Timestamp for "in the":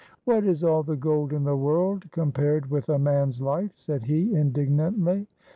1.31-1.55